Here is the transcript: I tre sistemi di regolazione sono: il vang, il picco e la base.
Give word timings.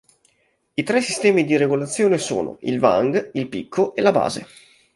I 0.73 0.81
tre 0.81 0.99
sistemi 0.99 1.45
di 1.45 1.55
regolazione 1.57 2.17
sono: 2.17 2.57
il 2.61 2.79
vang, 2.79 3.29
il 3.33 3.47
picco 3.47 3.93
e 3.93 4.01
la 4.01 4.09
base. 4.11 4.47